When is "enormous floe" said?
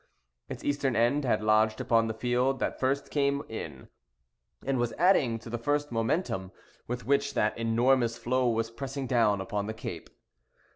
7.55-8.49